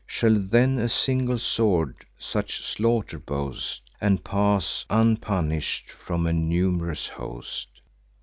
[0.07, 7.67] Shall then a single sword such slaughter boast, And pass unpunish'd from a num'rous host?